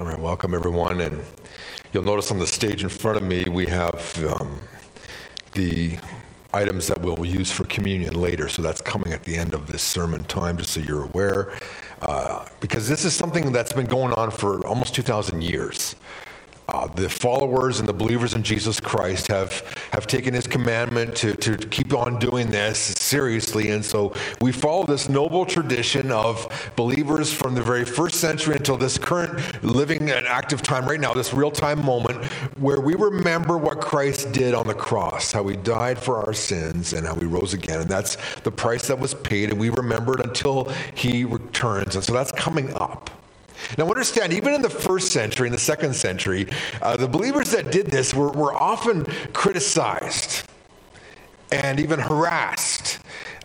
[0.00, 1.00] All right, welcome everyone.
[1.00, 1.22] And
[1.92, 4.58] you'll notice on the stage in front of me, we have um,
[5.52, 5.96] the
[6.52, 8.48] items that we'll use for communion later.
[8.48, 11.56] So that's coming at the end of this sermon time, just so you're aware.
[12.02, 15.94] Uh, because this is something that's been going on for almost 2,000 years.
[16.68, 19.60] Uh, the followers and the believers in Jesus Christ have,
[19.92, 23.70] have taken his commandment to, to keep on doing this seriously.
[23.70, 28.78] And so we follow this noble tradition of believers from the very first century until
[28.78, 32.24] this current living and active time right now, this real time moment,
[32.58, 36.94] where we remember what Christ did on the cross, how he died for our sins
[36.94, 37.82] and how he rose again.
[37.82, 39.50] And that's the price that was paid.
[39.50, 41.94] And we remember it until he returns.
[41.94, 43.10] And so that's coming up.
[43.78, 46.48] Now, understand, even in the first century, in the second century,
[46.82, 50.48] uh, the believers that did this were, were often criticized
[51.50, 52.98] and even harassed.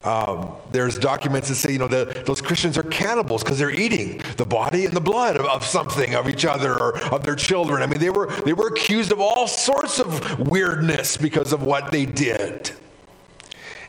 [0.03, 4.21] Um, there's documents that say, you know, the, those Christians are cannibals because they're eating
[4.37, 7.83] the body and the blood of, of, something, of each other, or of their children.
[7.83, 11.91] I mean, they were, they were accused of all sorts of weirdness because of what
[11.91, 12.71] they did.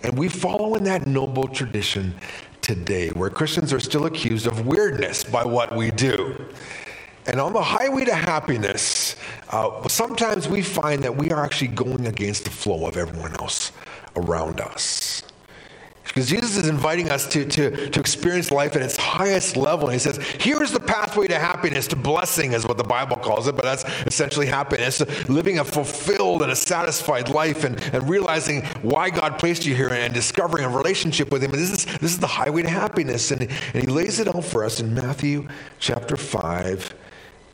[0.02, 2.14] And we follow in that noble tradition
[2.74, 6.36] today, where Christians are still accused of weirdness by what we do.
[7.26, 9.16] And on the highway to happiness,
[9.50, 13.72] uh, sometimes we find that we are actually going against the flow of everyone else
[14.14, 15.24] around us.
[16.10, 19.86] Because Jesus is inviting us to, to, to experience life at its highest level.
[19.86, 23.46] And he says, here's the pathway to happiness, to blessing, is what the Bible calls
[23.46, 25.00] it, but that's essentially happiness.
[25.28, 29.88] Living a fulfilled and a satisfied life and, and realizing why God placed you here
[29.88, 31.52] and discovering a relationship with Him.
[31.52, 33.30] And this is, this is the highway to happiness.
[33.30, 35.46] And, and He lays it out for us in Matthew
[35.78, 36.94] chapter 5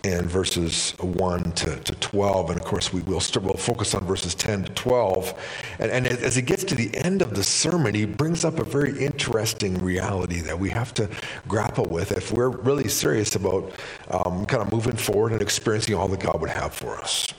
[0.07, 2.51] and verses 1 to, to 12.
[2.51, 5.35] And of course, we will we'll focus on verses 10 to 12.
[5.81, 8.65] And, and as he gets to the end of the sermon, he brings up a
[8.65, 11.11] very interesting reality that we have to
[11.49, 13.73] grapple with if we're really serious about
[14.11, 17.35] um, kind of moving forward and experiencing all that God would have for us.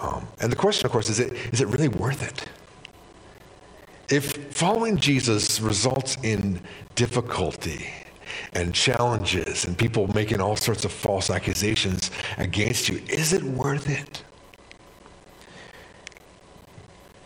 [0.00, 2.48] Um, and the question, of course, is it, is it really worth it?
[4.08, 6.60] If following Jesus results in
[6.94, 7.86] difficulty,
[8.54, 13.00] and challenges and people making all sorts of false accusations against you.
[13.08, 14.22] Is it worth it?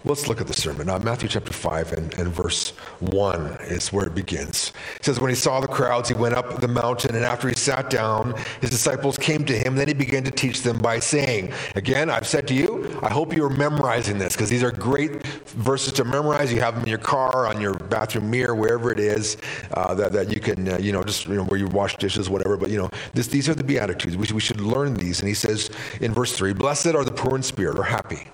[0.07, 0.89] Let's look at the sermon.
[0.89, 2.71] Now, Matthew chapter 5 and, and verse
[3.01, 4.71] 1 is where it begins.
[4.97, 7.55] It says, When he saw the crowds, he went up the mountain, and after he
[7.55, 9.77] sat down, his disciples came to him.
[9.77, 13.35] Then he began to teach them by saying, Again, I've said to you, I hope
[13.35, 16.53] you are memorizing this, because these are great verses to memorize.
[16.53, 19.39] You have them in your car, on your bathroom mirror, wherever it is
[19.73, 22.29] uh, that, that you can, uh, you know, just you know, where you wash dishes,
[22.29, 22.59] whatever.
[22.59, 24.19] But, you know, this, these are the Beatitudes.
[24.19, 25.21] We, we should learn these.
[25.21, 25.71] And he says
[26.03, 28.29] in verse 3 Blessed are the poor in spirit, or happy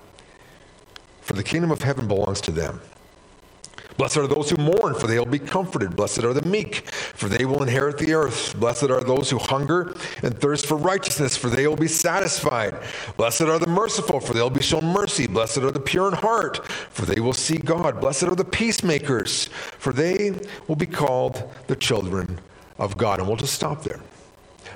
[1.21, 2.81] for the kingdom of heaven belongs to them.
[3.97, 5.95] Blessed are those who mourn, for they will be comforted.
[5.95, 8.55] Blessed are the meek, for they will inherit the earth.
[8.59, 9.93] Blessed are those who hunger
[10.23, 12.75] and thirst for righteousness, for they will be satisfied.
[13.17, 15.27] Blessed are the merciful, for they will be shown mercy.
[15.27, 17.99] Blessed are the pure in heart, for they will see God.
[17.99, 19.45] Blessed are the peacemakers,
[19.77, 22.39] for they will be called the children
[22.79, 23.19] of God.
[23.19, 23.99] And we'll just stop there.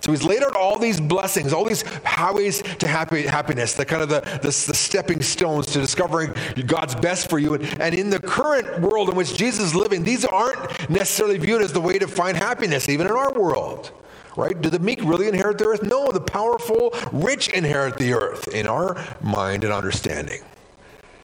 [0.05, 4.03] So he's laid out all these blessings, all these highways to happy, happiness, the kind
[4.03, 6.31] of the, the, the, stepping stones to discovering
[6.67, 7.55] God's best for you.
[7.55, 11.63] And, and in the current world in which Jesus is living, these aren't necessarily viewed
[11.63, 13.93] as the way to find happiness, even in our world.
[14.37, 14.61] Right?
[14.61, 15.81] Do the meek really inherit the earth?
[15.81, 20.43] No, the powerful, rich inherit the earth in our mind and understanding.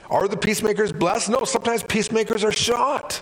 [0.09, 1.29] Are the peacemakers blessed?
[1.29, 3.21] No, sometimes peacemakers are shot.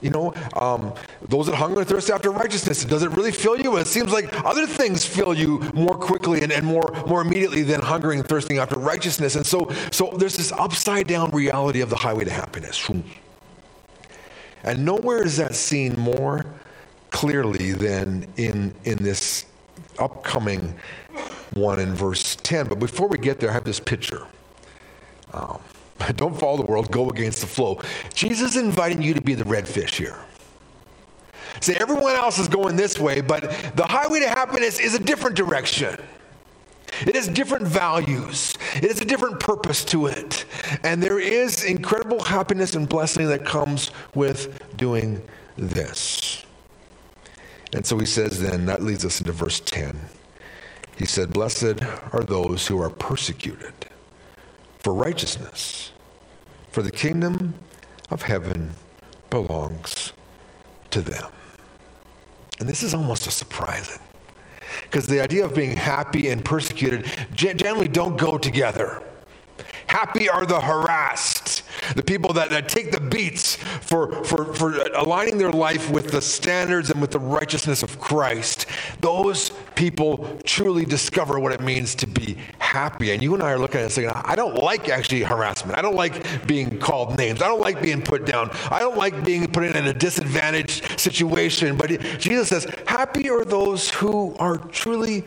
[0.00, 3.76] You know, um, those that hunger and thirst after righteousness, does it really fill you?
[3.78, 7.80] It seems like other things fill you more quickly and, and more, more immediately than
[7.80, 9.34] hungering and thirsting after righteousness.
[9.34, 12.88] And so, so there's this upside down reality of the highway to happiness.
[14.62, 16.46] And nowhere is that seen more
[17.10, 19.46] clearly than in, in this
[19.98, 20.74] upcoming
[21.54, 22.68] one in verse 10.
[22.68, 24.26] But before we get there, I have this picture.
[25.32, 25.60] Um,
[26.16, 27.80] Don't follow the world, go against the flow.
[28.14, 30.18] Jesus is inviting you to be the red fish here.
[31.60, 33.42] Say, everyone else is going this way, but
[33.74, 35.98] the highway to happiness is a different direction.
[37.00, 38.56] It has different values.
[38.76, 40.44] It has a different purpose to it.
[40.82, 45.22] And there is incredible happiness and blessing that comes with doing
[45.56, 46.44] this.
[47.72, 49.98] And so he says then, that leads us into verse 10.
[50.96, 53.77] He said, Blessed are those who are persecuted
[54.88, 55.92] for righteousness.
[56.70, 57.52] For the kingdom
[58.08, 58.70] of heaven
[59.28, 60.14] belongs
[60.88, 61.30] to them.
[62.58, 64.00] And this is almost a surprising.
[64.84, 67.04] Because the idea of being happy and persecuted
[67.34, 69.02] generally don't go together.
[69.88, 71.64] Happy are the harassed,
[71.94, 76.22] the people that, that take the beats for, for, for aligning their life with the
[76.22, 78.64] standards and with the righteousness of Christ.
[79.00, 83.12] Those people truly discover what it means to be happy.
[83.12, 85.78] And you and I are looking at it saying, I don't like actually harassment.
[85.78, 87.40] I don't like being called names.
[87.40, 88.50] I don't like being put down.
[88.70, 91.76] I don't like being put in a disadvantaged situation.
[91.76, 95.24] But Jesus says, Happy are those who are truly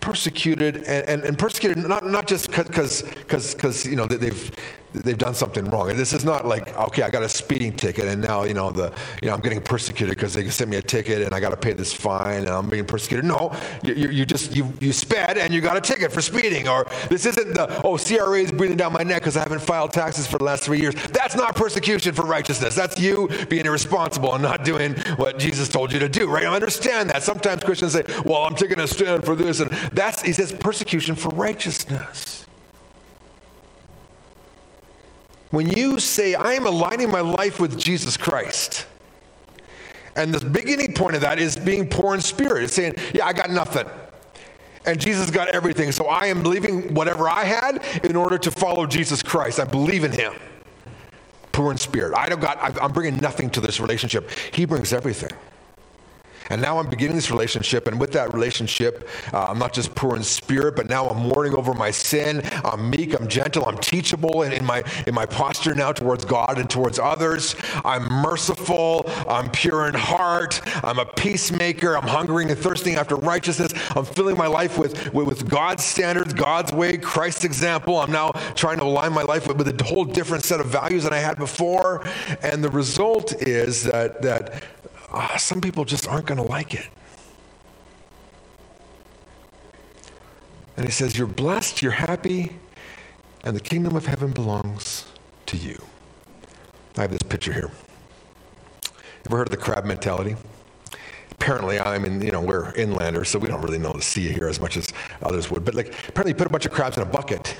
[0.00, 4.50] persecuted and, and, and persecuted not, not just because you know they've
[4.92, 5.90] they've done something wrong.
[5.90, 8.70] And this is not like, okay, I got a speeding ticket and now, you know,
[8.70, 8.92] the,
[9.22, 11.56] you know, I'm getting persecuted because they sent me a ticket and I got to
[11.56, 13.24] pay this fine and I'm being persecuted.
[13.24, 16.68] No, you, you just, you, you sped and you got a ticket for speeding.
[16.68, 19.92] Or this isn't the, oh, CRA is breathing down my neck because I haven't filed
[19.92, 20.94] taxes for the last three years.
[21.12, 22.74] That's not persecution for righteousness.
[22.74, 26.44] That's you being irresponsible and not doing what Jesus told you to do, right?
[26.44, 27.22] I understand that.
[27.22, 29.60] Sometimes Christians say, well, I'm taking a stand for this.
[29.60, 32.46] And that's, he says, persecution for righteousness.
[35.50, 38.86] When you say, I am aligning my life with Jesus Christ,
[40.16, 42.64] and the beginning point of that is being poor in spirit.
[42.64, 43.86] It's saying, Yeah, I got nothing.
[44.86, 45.92] And Jesus got everything.
[45.92, 49.60] So I am leaving whatever I had in order to follow Jesus Christ.
[49.60, 50.32] I believe in him.
[51.52, 52.16] Poor in spirit.
[52.16, 54.30] I don't got, I'm bringing nothing to this relationship.
[54.52, 55.30] He brings everything.
[56.50, 60.16] And now I'm beginning this relationship, and with that relationship, uh, I'm not just poor
[60.16, 62.42] in spirit, but now I'm mourning over my sin.
[62.64, 66.58] I'm meek, I'm gentle, I'm teachable in, in, my, in my posture now towards God
[66.58, 67.54] and towards others.
[67.84, 73.72] I'm merciful, I'm pure in heart, I'm a peacemaker, I'm hungering and thirsting after righteousness.
[73.96, 77.98] I'm filling my life with, with, with God's standards, God's way, Christ's example.
[77.98, 81.04] I'm now trying to align my life with, with a whole different set of values
[81.04, 82.04] than I had before.
[82.42, 84.64] And the result is that, that
[85.12, 86.88] uh, some people just aren't going to like it.
[90.76, 92.56] And he says, You're blessed, you're happy,
[93.44, 95.04] and the kingdom of heaven belongs
[95.46, 95.82] to you.
[96.96, 97.70] I have this picture here.
[99.26, 100.36] Ever heard of the crab mentality?
[101.32, 104.46] Apparently, I mean, you know, we're inlanders, so we don't really know the sea here
[104.46, 104.88] as much as
[105.22, 105.64] others would.
[105.64, 107.56] But like, apparently, you put a bunch of crabs in a bucket.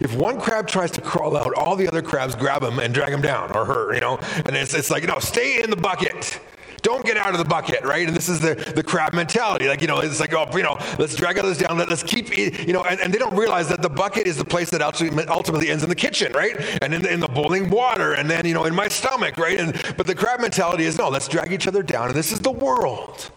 [0.00, 3.10] If one crab tries to crawl out, all the other crabs grab him and drag
[3.10, 4.18] him down, or her, you know.
[4.44, 6.40] And it's, it's like, no, stay in the bucket.
[6.82, 8.06] Don't get out of the bucket, right?
[8.06, 9.68] And this is the, the crab mentality.
[9.68, 11.78] Like, you know, it's like, oh, you know, let's drag others down.
[11.78, 14.44] Let, us keep, you know, and, and, they don't realize that the bucket is the
[14.44, 16.56] place that ultimately ends in the kitchen, right?
[16.82, 19.60] And in the, in the boiling water, and then, you know, in my stomach, right?
[19.60, 22.08] And, but the crab mentality is, no, let's drag each other down.
[22.08, 23.30] And this is the world.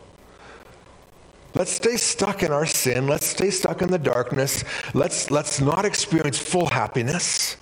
[1.53, 3.07] Let's stay stuck in our sin.
[3.07, 4.63] Let's stay stuck in the darkness.
[4.94, 7.57] Let's, let's not experience full happiness.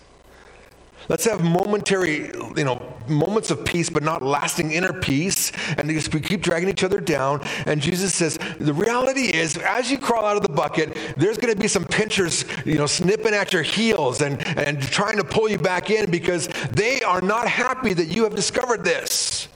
[1.10, 5.52] Let's have momentary, you know, moments of peace, but not lasting inner peace.
[5.78, 7.42] And we keep dragging each other down.
[7.66, 11.54] And Jesus says, the reality is, as you crawl out of the bucket, there's going
[11.54, 15.50] to be some pinchers, you know, snipping at your heels and, and trying to pull
[15.50, 19.50] you back in because they are not happy that you have discovered this.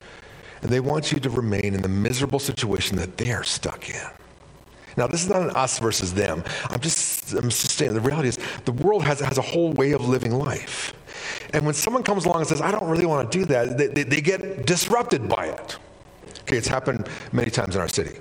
[0.62, 4.10] And they want you to remain in the miserable situation that they are stuck in.
[4.98, 6.44] Now, this is not an us versus them.
[6.70, 9.92] I'm just, I'm just saying, the reality is the world has, has a whole way
[9.92, 10.94] of living life.
[11.54, 13.88] And when someone comes along and says, I don't really want to do that, they,
[13.88, 15.78] they, they get disrupted by it.
[16.42, 18.20] Okay, it's happened many times in our city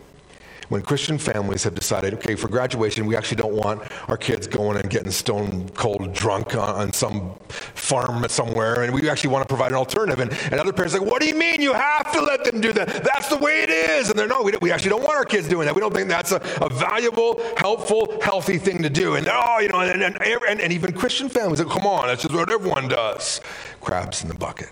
[0.68, 4.78] when Christian families have decided, okay, for graduation, we actually don't want our kids going
[4.78, 9.48] and getting stone cold drunk on, on some farm somewhere, and we actually want to
[9.48, 10.20] provide an alternative.
[10.20, 12.60] And, and other parents are like, what do you mean you have to let them
[12.60, 13.04] do that?
[13.04, 14.10] That's the way it is.
[14.10, 15.74] And they're, no, we, we actually don't want our kids doing that.
[15.74, 19.14] We don't think that's a, a valuable, helpful, healthy thing to do.
[19.14, 22.22] And, oh, you know, and, and, and, and even Christian families, like, come on, that's
[22.22, 23.40] just what everyone does.
[23.80, 24.70] Crabs in the bucket.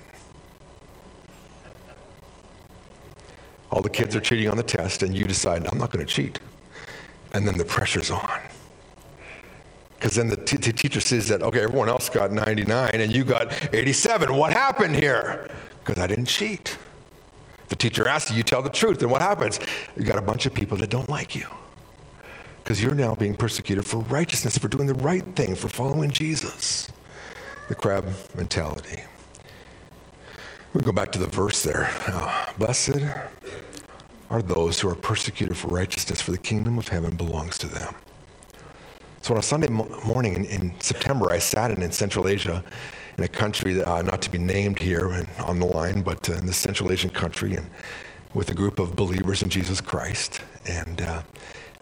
[3.75, 6.11] All the kids are cheating on the test, and you decide, I'm not going to
[6.11, 6.38] cheat.
[7.33, 8.40] And then the pressure's on.
[9.97, 13.75] Because then the, t- teacher says that, okay, everyone else got 99 and you got
[13.75, 14.37] 87.
[14.37, 15.50] What happened here?
[15.81, 16.78] Because I didn't cheat.
[17.69, 19.59] The teacher asks you, you tell the truth, and what happens?
[19.97, 21.47] You got a bunch of people that don't like you.
[22.62, 26.93] Because you're now being persecuted for righteousness, for doing the right thing, for following Jesus.
[27.69, 29.02] The crab mentality.
[30.75, 31.90] We go back to the verse there.
[32.07, 33.00] Oh, blessed
[34.35, 37.95] are those who are persecuted for righteousness, for the kingdom of heaven belongs to them.
[39.23, 42.64] So on a Sunday morning in, in September, I sat in, in Central Asia,
[43.17, 46.29] in a country that, uh, not to be named here and on the line, but
[46.29, 47.71] uh, in the Central Asian country, and
[48.35, 51.23] with a group of believers in Jesus Christ, and uh,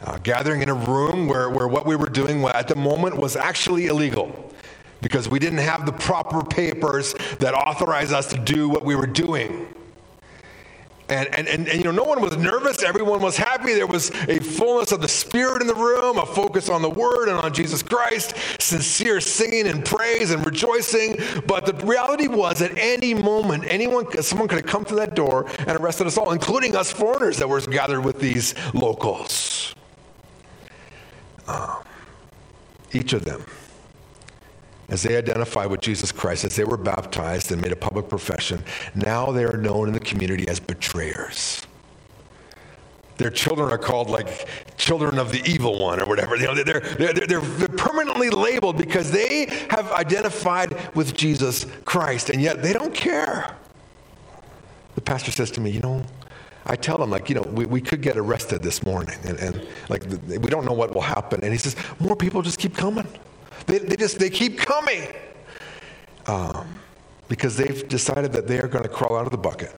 [0.02, 3.35] uh gathering in a room where, where what we were doing at the moment was
[3.35, 4.52] actually illegal
[5.00, 9.06] because we didn't have the proper papers that authorized us to do what we were
[9.06, 9.66] doing.
[11.12, 12.83] And, and, and, and, you know, no one was nervous.
[12.83, 13.75] Everyone was happy.
[13.75, 17.28] There was a fullness of the Spirit in the room, a focus on the Word
[17.28, 21.19] and on Jesus Christ, sincere singing and praise and rejoicing.
[21.47, 25.47] But the reality was, at any moment, anyone, someone could have come through that door
[25.59, 29.75] and arrested us all, including us foreigners that were gathered with these locals.
[31.47, 31.83] Um,
[32.92, 33.45] each of them
[34.92, 38.62] as they identified with Jesus Christ, as they were baptized and made a public profession,
[38.94, 41.62] now they are known in the community as betrayers.
[43.16, 44.46] Their children are called like
[44.76, 46.37] children of the evil one or whatever.
[46.37, 52.28] You know, they're, they're, they're, they're permanently labeled because they have identified with Jesus Christ,
[52.28, 53.56] and yet they don't care.
[54.94, 56.04] The pastor says to me, You know,
[56.66, 59.66] I tell them, like, you know, we, we could get arrested this morning, and, and
[59.88, 61.42] like, we don't know what will happen.
[61.42, 63.08] And he says, More people just keep coming.
[63.66, 65.09] They, they just, they keep coming.
[66.26, 66.78] Um,
[67.28, 69.75] because they've decided that they are going to crawl out of the bucket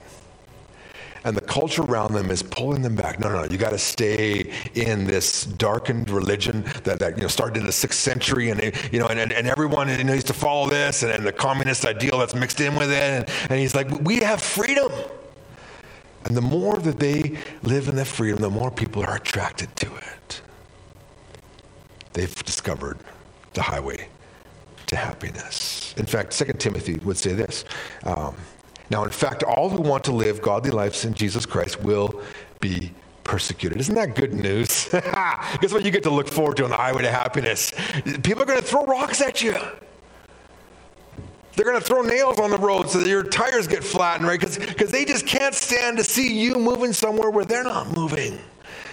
[1.24, 3.18] and the culture around them is pulling them back.
[3.18, 3.44] No, no, no.
[3.50, 7.72] You got to stay in this darkened religion that, that you know started in the
[7.72, 8.60] sixth century, and
[8.92, 12.34] you know, and, and, everyone needs to follow this, and, and the communist ideal that's
[12.34, 12.98] mixed in with it.
[12.98, 14.92] And, and he's like, we have freedom.
[16.26, 19.94] And the more that they live in that freedom, the more people are attracted to
[19.96, 20.40] it.
[22.12, 22.98] They've discovered
[23.54, 24.08] the highway
[24.86, 25.94] to happiness.
[25.96, 27.64] In fact, 2 Timothy would say this.
[28.04, 28.34] Um,
[28.90, 32.20] now, in fact, all who want to live godly lives in Jesus Christ will
[32.60, 32.92] be
[33.24, 33.78] persecuted.
[33.80, 34.88] Isn't that good news?
[34.92, 37.72] Guess what you get to look forward to on the highway to happiness?
[38.22, 39.56] People are going to throw rocks at you.
[41.56, 44.40] They're going to throw nails on the road so that your tires get flattened, right?
[44.40, 48.38] Because they just can't stand to see you moving somewhere where they're not moving.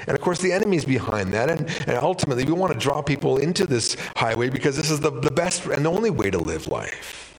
[0.08, 1.50] And of course, the enemy's behind that.
[1.50, 5.12] And, and ultimately, we want to draw people into this highway because this is the,
[5.12, 7.32] the best and the only way to live life.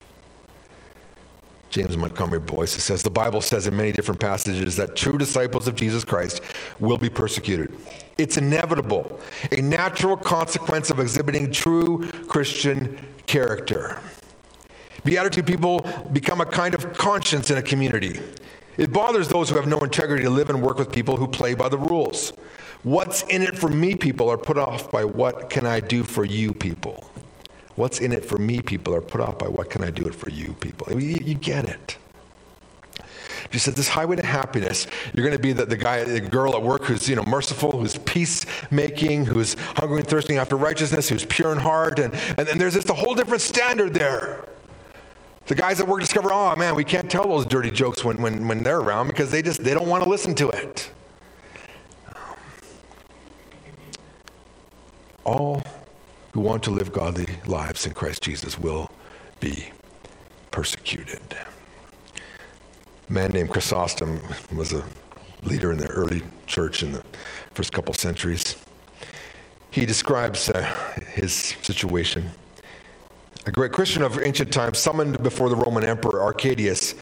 [1.73, 5.73] James Montgomery Boice says the Bible says in many different passages that true disciples of
[5.73, 6.43] Jesus Christ
[6.79, 7.73] will be persecuted.
[8.19, 9.19] It's inevitable,
[9.51, 13.99] a natural consequence of exhibiting true Christian character.
[15.03, 18.19] Beatitude people become a kind of conscience in a community.
[18.77, 21.53] It bothers those who have no integrity to live and work with people who play
[21.53, 22.33] by the rules.
[22.83, 26.25] What's in it for me people are put off by what can I do for
[26.25, 27.09] you people.
[27.75, 30.13] What's in it for me, people, are put off by what can I do it
[30.13, 30.91] for you, people.
[30.91, 31.97] You, you get it.
[33.51, 36.55] She said, this highway to happiness, you're going to be the, the guy, the girl
[36.55, 41.25] at work who's, you know, merciful, who's peacemaking, who's hungry and thirsting after righteousness, who's
[41.25, 41.99] pure in heart.
[41.99, 44.45] And, and, and there's just a whole different standard there.
[45.45, 48.47] The guys at work discover, oh man, we can't tell those dirty jokes when, when,
[48.47, 50.89] when they're around because they just, they don't want to listen to it.
[55.25, 55.61] All
[56.33, 58.89] who want to live godly lives in Christ Jesus will
[59.39, 59.69] be
[60.51, 61.21] persecuted.
[63.09, 64.21] A man named Chrysostom
[64.55, 64.83] was a
[65.43, 67.03] leader in the early church in the
[67.53, 68.55] first couple centuries.
[69.71, 70.61] He describes uh,
[71.13, 72.29] his situation.
[73.45, 76.95] A great Christian of ancient times, summoned before the Roman Emperor Arcadius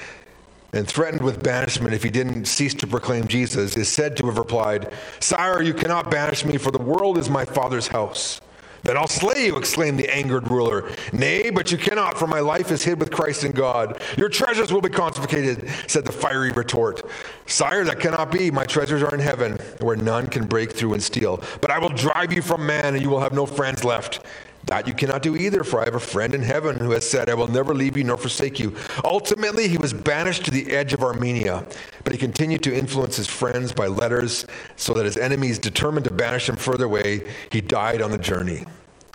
[0.74, 4.40] and threatened with banishment if he didn't cease to proclaim Jesus, is said to have
[4.40, 8.42] replied, Sire, you cannot banish me, for the world is my Father's house.
[8.82, 10.90] Then I'll slay you, exclaimed the angered ruler.
[11.14, 14.02] Nay, but you cannot, for my life is hid with Christ in God.
[14.18, 17.08] Your treasures will be confiscated, said the fiery retort.
[17.46, 18.50] Sire, that cannot be.
[18.50, 21.44] My treasures are in heaven, where none can break through and steal.
[21.62, 24.26] But I will drive you from man, and you will have no friends left.
[24.66, 27.30] That you cannot do either, for I have a friend in heaven who has said,
[27.30, 28.76] I will never leave you nor forsake you.
[29.04, 31.66] Ultimately, he was banished to the edge of Armenia,
[32.04, 36.14] but he continued to influence his friends by letters so that his enemies, determined to
[36.14, 38.66] banish him further away, he died on the journey.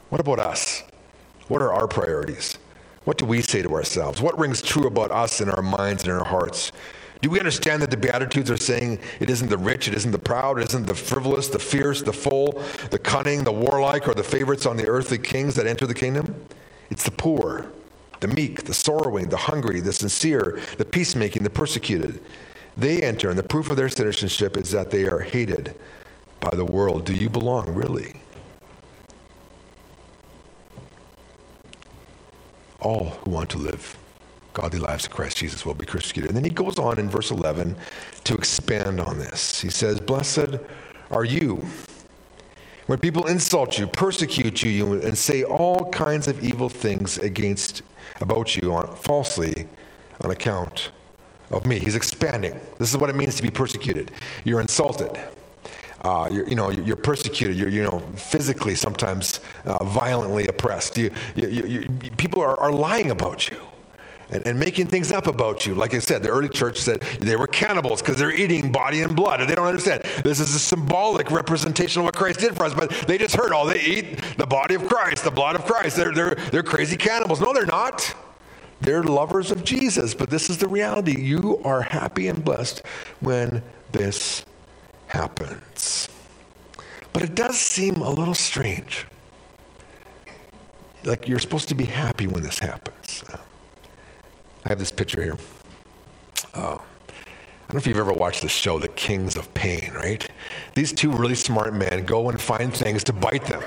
[0.08, 0.82] What about us?
[1.48, 2.58] What are our priorities?
[3.04, 4.20] What do we say to ourselves?
[4.20, 6.72] What rings true about us in our minds and in our hearts?
[7.22, 10.18] Do we understand that the Beatitudes are saying it isn't the rich, it isn't the
[10.18, 14.22] proud, it isn't the frivolous, the fierce, the full, the cunning, the warlike, or the
[14.22, 16.46] favorites on the earthly kings that enter the kingdom?
[16.90, 17.70] It's the poor,
[18.20, 22.20] the meek, the sorrowing, the hungry, the sincere, the peacemaking, the persecuted.
[22.76, 25.74] They enter, and the proof of their citizenship is that they are hated
[26.40, 27.06] by the world.
[27.06, 28.20] Do you belong, really?
[32.78, 33.96] All who want to live
[34.56, 36.30] godly lives of Christ Jesus will be persecuted.
[36.30, 37.76] And then he goes on in verse 11
[38.24, 39.60] to expand on this.
[39.60, 40.56] He says, Blessed
[41.10, 41.62] are you
[42.86, 47.82] when people insult you, persecute you, and say all kinds of evil things against
[48.20, 49.66] about you on, falsely
[50.22, 50.90] on account
[51.50, 51.78] of me.
[51.78, 52.58] He's expanding.
[52.78, 54.12] This is what it means to be persecuted.
[54.44, 55.20] You're insulted.
[56.02, 57.56] Uh, you're, you know, you're persecuted.
[57.56, 60.96] You're, you know, physically sometimes uh, violently oppressed.
[60.96, 63.58] You, you, you, people are, are lying about you
[64.30, 65.74] and, and, making things up about you.
[65.74, 69.14] Like I said, the early church said they were cannibals because they're eating body and
[69.14, 69.40] blood.
[69.40, 70.02] And they don't understand.
[70.24, 73.52] This is a symbolic representation of what Christ did for us, but they just heard,
[73.52, 75.96] oh, they eat the body of Christ, the blood of Christ.
[75.96, 77.40] They're, they're, they're crazy cannibals.
[77.40, 78.14] No, they're not.
[78.80, 80.14] They're lovers of Jesus.
[80.14, 81.20] But this is the reality.
[81.20, 82.82] You are happy and blessed
[83.20, 84.44] when this
[85.06, 86.08] happens.
[87.12, 89.06] But it does seem a little strange
[91.04, 93.24] like you're supposed to be happy when this happens.
[94.66, 95.36] I have this picture here.
[96.54, 96.82] Oh.
[96.82, 100.28] I don't know if you've ever watched the show, The Kings of Pain, right?
[100.74, 103.62] These two really smart men go and find things to bite them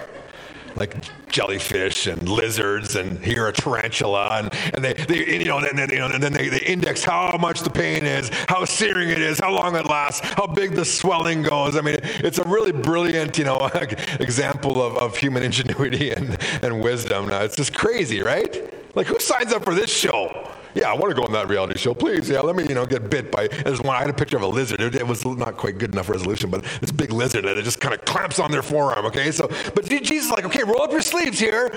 [0.75, 0.96] like
[1.29, 5.89] jellyfish and lizards and here a tarantula and, and they, they you know and then,
[5.89, 9.20] you know, and then they, they index how much the pain is how searing it
[9.20, 12.72] is how long it lasts how big the swelling goes i mean it's a really
[12.72, 13.70] brilliant you know
[14.20, 19.20] example of, of human ingenuity and, and wisdom now it's just crazy right like who
[19.20, 21.94] signs up for this show yeah, I want to go on that reality show.
[21.94, 23.48] Please, yeah, let me, you know, get bit by.
[23.48, 23.96] There's one.
[23.96, 24.82] I had a picture of a lizard.
[24.82, 27.80] It, it was not quite good enough resolution, but this big lizard and it just
[27.80, 29.06] kind of clamps on their forearm.
[29.06, 31.76] Okay, so but Jesus is like, okay, roll up your sleeves here,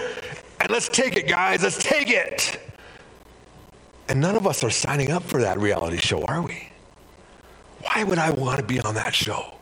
[0.60, 1.62] and let's take it, guys.
[1.62, 2.60] Let's take it.
[4.08, 6.68] And none of us are signing up for that reality show, are we?
[7.82, 9.54] Why would I want to be on that show?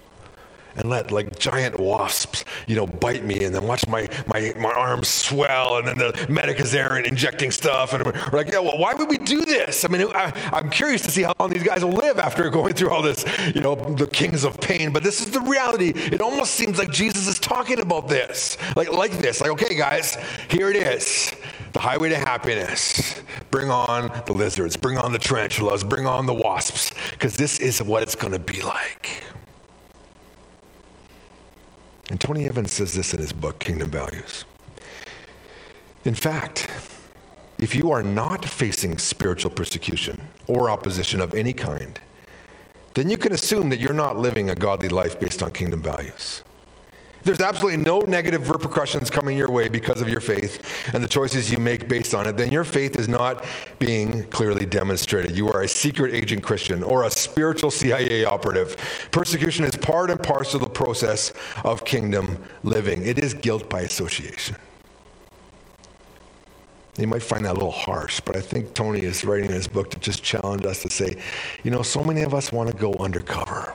[0.77, 4.73] And let like giant wasps, you know, bite me and then watch my, my, my
[4.73, 7.93] arms swell and then the medic is there and injecting stuff.
[7.93, 9.85] And we're like, yeah, well, why would we do this?
[9.85, 12.75] I mean, I, I'm curious to see how long these guys will live after going
[12.75, 13.25] through all this,
[13.55, 14.93] you know, the kings of pain.
[14.93, 15.93] But this is the reality.
[15.95, 20.17] It almost seems like Jesus is talking about this, like, like this, like, okay, guys,
[20.49, 21.35] here it is.
[21.73, 23.23] The highway to happiness.
[23.51, 27.83] Bring on the lizards, bring on the tarantulas, bring on the wasps, because this is
[27.83, 29.23] what it's going to be like.
[32.11, 34.45] And Tony Evans says this in his book, Kingdom Values.
[36.05, 36.69] In fact,
[37.59, 42.01] if you are not facing spiritual persecution or opposition of any kind,
[42.95, 46.43] then you can assume that you're not living a godly life based on kingdom values.
[47.23, 51.51] There's absolutely no negative repercussions coming your way because of your faith and the choices
[51.51, 53.45] you make based on it, then your faith is not
[53.79, 55.37] being clearly demonstrated.
[55.37, 58.77] You are a secret agent Christian or a spiritual CIA operative.
[59.11, 61.33] Persecution is part and parcel of the process
[61.65, 64.57] of kingdom living, it is guilt by association.
[66.99, 69.69] You might find that a little harsh, but I think Tony is writing in his
[69.69, 71.17] book to just challenge us to say,
[71.63, 73.75] you know, so many of us want to go undercover.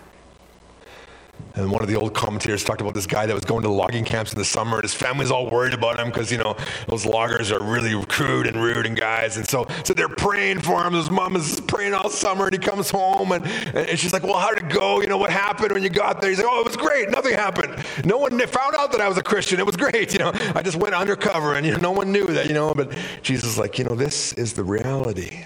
[1.55, 4.03] And one of the old commentators talked about this guy that was going to logging
[4.03, 7.05] camps in the summer, and his family's all worried about him because, you know, those
[7.05, 9.37] loggers are really crude and rude and guys.
[9.37, 10.93] And so, so they're praying for him.
[10.93, 14.37] His mom is praying all summer, and he comes home, and, and she's like, Well,
[14.37, 15.01] how did it go?
[15.01, 16.29] You know, what happened when you got there?
[16.29, 17.09] He's like, Oh, it was great.
[17.09, 17.85] Nothing happened.
[18.03, 19.59] No one found out that I was a Christian.
[19.59, 19.95] It was great.
[20.15, 22.73] You know, I just went undercover, and, you know, no one knew that, you know.
[22.73, 25.45] But Jesus is like, You know, this is the reality.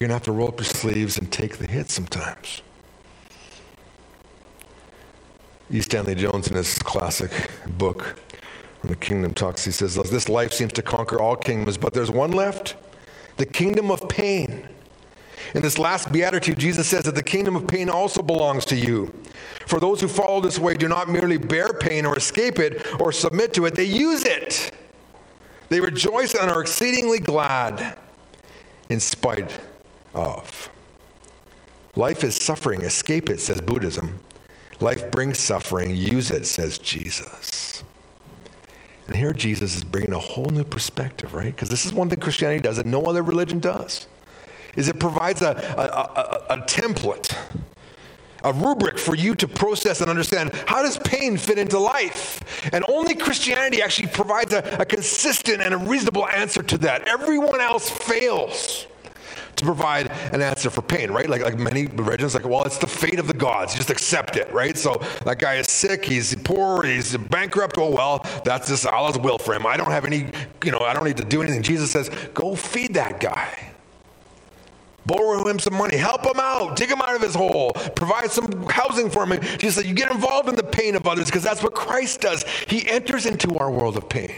[0.00, 2.62] You're going to have to roll up your sleeves and take the hit sometimes.
[5.70, 5.82] E.
[5.82, 7.30] Stanley Jones, in his classic
[7.76, 8.18] book,
[8.82, 12.32] the Kingdom Talks, he says, This life seems to conquer all kingdoms, but there's one
[12.32, 12.76] left
[13.36, 14.66] the kingdom of pain.
[15.54, 19.12] In this last beatitude, Jesus says that the kingdom of pain also belongs to you.
[19.66, 23.12] For those who follow this way do not merely bear pain or escape it or
[23.12, 24.70] submit to it, they use it.
[25.68, 27.98] They rejoice and are exceedingly glad
[28.88, 29.60] in spite
[30.14, 30.70] of.
[31.96, 32.82] Life is suffering.
[32.82, 34.20] Escape it, says Buddhism.
[34.80, 35.94] Life brings suffering.
[35.94, 37.82] Use it, says Jesus.
[39.06, 41.54] And here Jesus is bringing a whole new perspective, right?
[41.54, 44.06] Because this is one thing Christianity does that no other religion does.
[44.76, 47.36] Is it provides a, a, a, a template,
[48.44, 52.70] a rubric for you to process and understand how does pain fit into life?
[52.72, 57.08] And only Christianity actually provides a, a consistent and a reasonable answer to that.
[57.08, 58.86] Everyone else fails
[59.56, 61.28] to provide an answer for pain, right?
[61.28, 63.74] Like, like many religions, like, well, it's the fate of the gods.
[63.74, 64.76] You just accept it, right?
[64.76, 67.76] So that guy is sick, he's poor, he's bankrupt.
[67.78, 69.66] Oh, well, that's just Allah's will for him.
[69.66, 70.26] I don't have any,
[70.64, 71.62] you know, I don't need to do anything.
[71.62, 73.70] Jesus says, go feed that guy.
[75.06, 78.68] Borrow him some money, help him out, dig him out of his hole, provide some
[78.68, 79.40] housing for him.
[79.58, 82.44] Jesus said, You get involved in the pain of others because that's what Christ does.
[82.68, 84.32] He enters into our world of pain.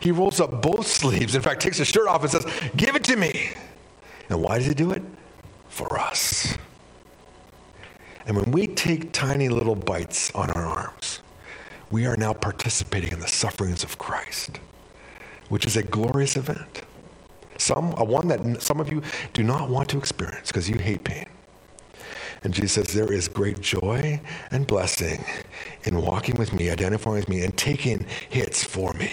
[0.00, 2.44] He rolls up both sleeves, in fact, takes his shirt off and says,
[2.76, 3.50] Give it to me.
[4.32, 5.02] And why does he do it?
[5.68, 6.56] For us.
[8.26, 11.20] And when we take tiny little bites on our arms,
[11.90, 14.58] we are now participating in the sufferings of Christ,
[15.50, 16.80] which is a glorious event.
[17.58, 19.02] Some, a one that some of you
[19.34, 21.26] do not want to experience because you hate pain.
[22.42, 24.18] And Jesus says, There is great joy
[24.50, 25.26] and blessing
[25.84, 29.12] in walking with me, identifying with me, and taking hits for me.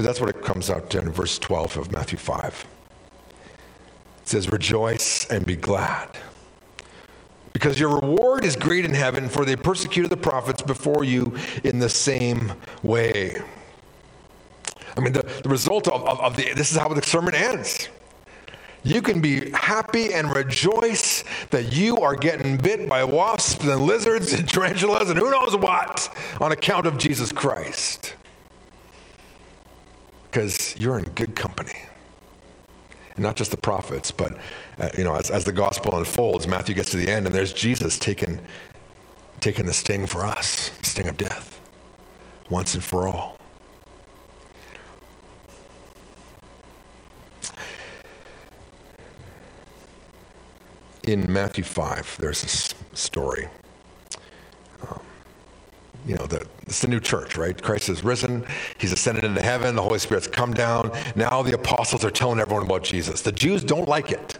[0.00, 2.66] Because that's what it comes out to in verse 12 of Matthew 5.
[4.22, 6.08] It says, Rejoice and be glad.
[7.52, 11.80] Because your reward is great in heaven, for they persecuted the prophets before you in
[11.80, 13.42] the same way.
[14.96, 17.90] I mean, the, the result of, of, of the, this is how the sermon ends.
[18.82, 24.32] You can be happy and rejoice that you are getting bit by wasps and lizards
[24.32, 26.08] and tarantulas and who knows what
[26.40, 28.14] on account of Jesus Christ.
[30.30, 31.74] Because you're in good company.
[33.16, 34.38] And not just the prophets, but
[34.78, 37.52] uh, you know, as, as the gospel unfolds, Matthew gets to the end and there's
[37.52, 38.38] Jesus taking,
[39.40, 41.60] taking the sting for us, sting of death,
[42.48, 43.40] once and for all.
[51.10, 53.48] in Matthew 5, there's this story.
[56.06, 57.60] You know, the, it's the new church, right?
[57.60, 58.44] Christ has risen.
[58.78, 59.76] He's ascended into heaven.
[59.76, 60.90] The Holy Spirit's come down.
[61.14, 63.22] Now the apostles are telling everyone about Jesus.
[63.22, 64.38] The Jews don't like it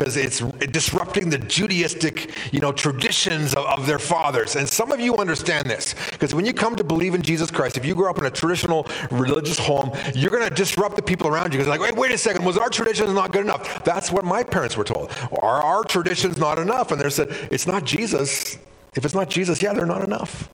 [0.00, 4.56] because it's disrupting the Judaistic, you know, traditions of, of, their fathers.
[4.56, 7.76] And some of you understand this because when you come to believe in Jesus Christ,
[7.76, 11.28] if you grow up in a traditional religious home, you're going to disrupt the people
[11.28, 13.84] around you because like, wait, wait a second, was our traditions not good enough?
[13.84, 15.10] That's what my parents were told.
[15.42, 16.92] Are our traditions not enough?
[16.92, 18.58] And they said, it's not Jesus.
[18.94, 20.48] If it's not Jesus, yeah, they're not enough.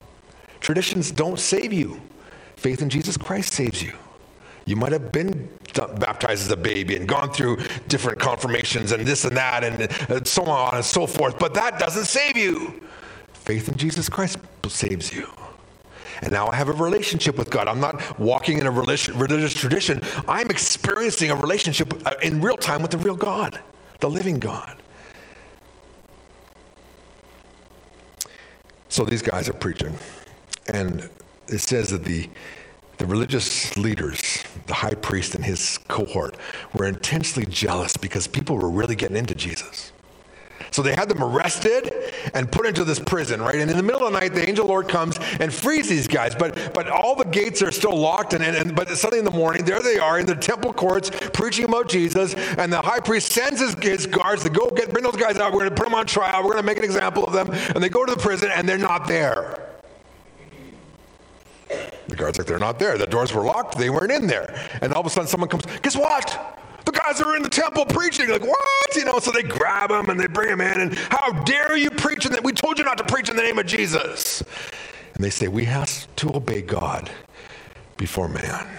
[0.59, 1.99] Traditions don't save you.
[2.55, 3.93] Faith in Jesus Christ saves you.
[4.65, 5.49] You might have been
[5.99, 10.43] baptized as a baby and gone through different confirmations and this and that and so
[10.43, 12.81] on and so forth, but that doesn't save you.
[13.33, 15.29] Faith in Jesus Christ saves you.
[16.21, 17.67] And now I have a relationship with God.
[17.67, 20.01] I'm not walking in a religious tradition.
[20.27, 23.59] I'm experiencing a relationship uh, in real time with the real God,
[23.99, 24.81] the living God.
[28.89, 29.97] So these guys are preaching.
[30.67, 31.09] And
[31.47, 32.29] it says that the
[32.97, 36.35] the religious leaders, the high priest and his cohort,
[36.73, 39.91] were intensely jealous because people were really getting into Jesus.
[40.71, 41.91] So they had them arrested
[42.33, 43.55] and put into this prison, right?
[43.55, 46.35] And in the middle of the night, the angel Lord comes and frees these guys.
[46.35, 48.33] But but all the gates are still locked.
[48.33, 51.65] And, and, but suddenly in the morning, there they are in the temple courts preaching
[51.65, 52.33] about Jesus.
[52.33, 55.51] And the high priest sends his, his guards to go get bring those guys out.
[55.53, 56.43] We're going to put them on trial.
[56.43, 57.51] We're going to make an example of them.
[57.51, 59.63] And they go to the prison, and they're not there.
[62.07, 62.97] The guard's like, they're not there.
[62.97, 63.77] The doors were locked.
[63.77, 64.57] They weren't in there.
[64.81, 66.59] And all of a sudden, someone comes, guess what?
[66.87, 68.29] The guys are in the temple preaching.
[68.29, 68.95] Like, what?
[68.95, 70.79] You know, so they grab him and they bring him in.
[70.79, 72.45] And how dare you preach in that?
[72.45, 74.41] We told you not to preach in the name of Jesus.
[75.13, 77.09] And they say, we have to obey God
[77.97, 78.69] before man.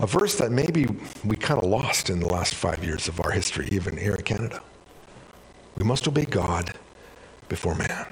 [0.00, 0.88] A verse that maybe
[1.24, 4.22] we kind of lost in the last five years of our history, even here in
[4.22, 4.60] Canada.
[5.76, 6.72] We must obey God
[7.48, 8.08] before man.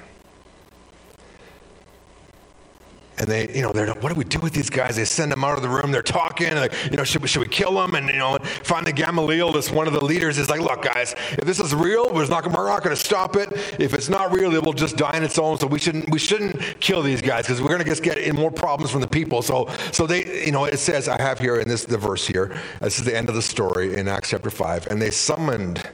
[3.20, 4.96] And they, you know, they're, what do we do with these guys?
[4.96, 5.92] They send them out of the room.
[5.92, 7.94] They're talking, like, you know, should we, should we kill them?
[7.94, 11.44] And, you know, finally Gamaliel, this one of the leaders, is like, look, guys, if
[11.44, 13.52] this is real, we're not, we're not going to stop it.
[13.78, 15.58] If it's not real, it will just die on its own.
[15.58, 18.36] So we shouldn't, we shouldn't kill these guys because we're going to just get in
[18.36, 19.42] more problems from the people.
[19.42, 22.56] So, so they, you know, it says, I have here in this, the verse here,
[22.80, 25.86] this is the end of the story in Acts chapter 5, and they summoned,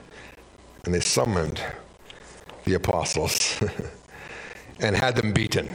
[0.85, 1.61] and they summoned
[2.67, 3.61] the apostles
[4.79, 5.69] and had them beaten.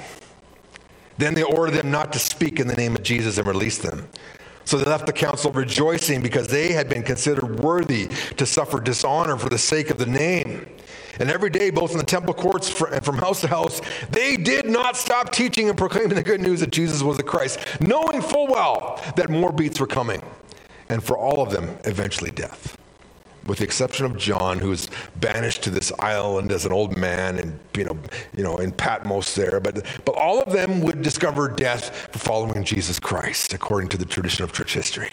[1.21, 4.07] Then they ordered them not to speak in the name of Jesus and released them.
[4.65, 8.07] So they left the council rejoicing because they had been considered worthy
[8.37, 10.67] to suffer dishonor for the sake of the name.
[11.19, 14.65] And every day, both in the temple courts and from house to house, they did
[14.65, 18.47] not stop teaching and proclaiming the good news that Jesus was the Christ, knowing full
[18.47, 20.23] well that more beats were coming,
[20.89, 22.80] and for all of them, eventually death
[23.45, 27.39] with the exception of John, who was banished to this island as an old man
[27.39, 27.97] and you know,
[28.35, 29.59] you know, in Patmos there.
[29.59, 34.05] But, but all of them would discover death for following Jesus Christ, according to the
[34.05, 35.11] tradition of church history.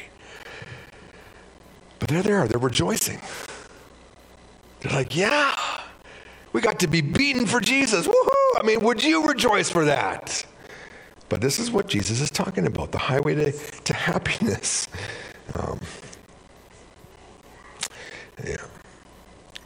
[1.98, 3.20] But there they are, they're rejoicing.
[4.80, 5.56] They're like, yeah,
[6.52, 8.06] we got to be beaten for Jesus.
[8.06, 8.60] Woohoo!
[8.60, 10.44] I mean, would you rejoice for that?
[11.28, 14.88] But this is what Jesus is talking about the highway to, to happiness.
[15.54, 15.80] Um,
[18.44, 18.56] yeah.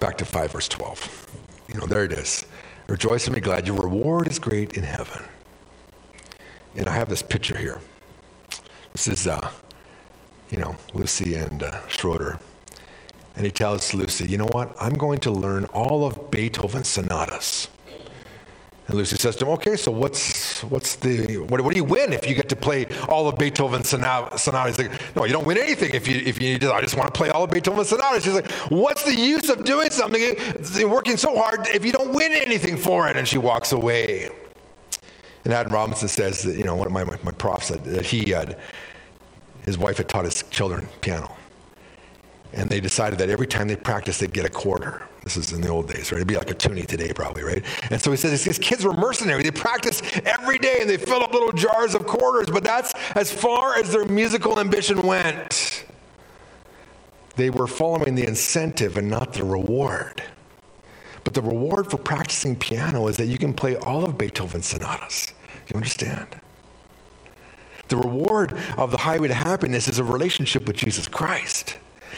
[0.00, 1.30] Back to 5, verse 12.
[1.68, 2.46] You know, there it is.
[2.88, 3.66] Rejoice and be glad.
[3.66, 5.22] Your reward is great in heaven.
[6.74, 7.80] And I have this picture here.
[8.92, 9.50] This is, uh,
[10.50, 12.38] you know, Lucy and uh, Schroeder.
[13.36, 14.74] And he tells Lucy, you know what?
[14.80, 17.68] I'm going to learn all of Beethoven's sonatas.
[18.86, 20.18] And Lucy says to him, okay, so what's,
[20.64, 23.88] what's the, what, what do you win if you get to play all of Beethoven's
[23.88, 24.78] sonatas?
[24.78, 27.30] Like, no, you don't win anything if you, if you I just want to play
[27.30, 28.24] all of Beethoven's sonatas.
[28.24, 30.36] She's like, what's the use of doing something,
[30.88, 33.16] working so hard if you don't win anything for it?
[33.16, 34.30] And she walks away.
[35.44, 38.06] And Adam Robinson says that, you know, one of my, my, my prof said that
[38.06, 38.58] he had,
[39.64, 41.34] his wife had taught his children piano.
[42.52, 45.02] And they decided that every time they practiced, they'd get a quarter.
[45.22, 46.18] This is in the old days, right?
[46.18, 47.64] It'd be like a toonie today, probably, right?
[47.90, 49.42] And so he says his kids were mercenary.
[49.42, 53.30] They practiced every day and they filled up little jars of quarters, but that's as
[53.30, 55.84] far as their musical ambition went.
[57.36, 60.22] They were following the incentive and not the reward.
[61.24, 65.32] But the reward for practicing piano is that you can play all of Beethoven's sonatas.
[65.68, 66.26] You understand?
[67.88, 71.76] The reward of the highway to happiness is a relationship with Jesus Christ.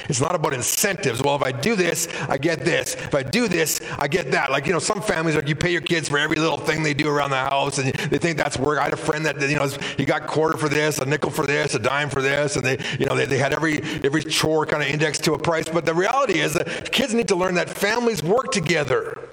[0.09, 1.23] It's not about incentives.
[1.23, 2.95] Well, if I do this, I get this.
[2.95, 4.51] If I do this, I get that.
[4.51, 6.95] Like, you know, some families, like you pay your kids for every little thing they
[6.95, 8.79] do around the house and they think that's work.
[8.79, 11.47] I had a friend that, you know, he got quarter for this, a nickel for
[11.47, 12.57] this, a dime for this.
[12.57, 15.39] And they, you know, they, they had every, every chore kind of indexed to a
[15.39, 15.69] price.
[15.69, 19.29] But the reality is that kids need to learn that families work together.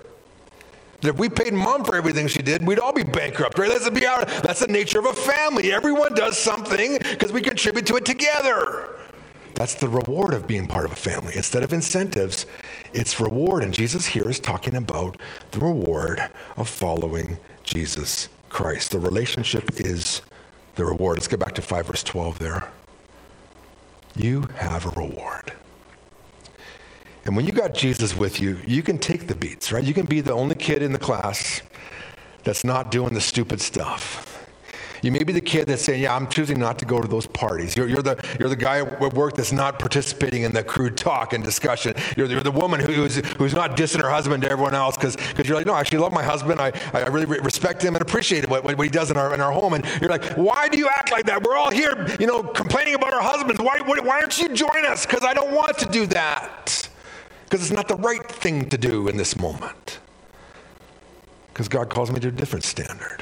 [1.02, 3.70] That if we paid mom for everything she did, we'd all be bankrupt, right?
[3.70, 3.90] That's,
[4.42, 5.72] that's the nature of a family.
[5.72, 9.01] Everyone does something because we contribute to it together.
[9.56, 11.34] That's the reward of being part of a family.
[11.36, 12.46] Instead of incentives,
[12.94, 13.64] it's reward.
[13.64, 15.18] And Jesus here is talking about
[15.52, 16.22] the reward
[16.58, 18.92] of following Jesus Christ.
[18.92, 20.22] The relationship is
[20.76, 21.18] the reward.
[21.18, 22.70] Let's get back to 5 verse 12 there.
[24.16, 25.54] You have a reward.
[27.26, 29.84] And when you got Jesus with you, you can take the beats, right?
[29.84, 31.62] You can be the only kid in the class
[32.44, 34.31] that's not doing the stupid stuff.
[35.02, 37.26] You may be the kid that's saying, Yeah, I'm choosing not to go to those
[37.26, 37.76] parties.
[37.76, 41.34] You're, you're, the, you're the guy at work that's not participating in the crude talk
[41.34, 41.96] and discussion.
[42.16, 45.58] You're, you're the woman who's, who's not dissing her husband to everyone else because you're
[45.58, 46.60] like, No, I actually love my husband.
[46.62, 49.52] I, I really respect him and appreciate what, what he does in our, in our
[49.52, 49.74] home.
[49.74, 51.44] And you're like, Why do you act like that?
[51.44, 53.62] We're all here, you know, complaining about our husbands.
[53.62, 55.06] Why, why aren't you join us?
[55.06, 56.88] Because I don't want to do that.
[57.46, 60.00] Because it's not the right thing to do in this moment.
[61.52, 63.21] Because God calls me to a different standard.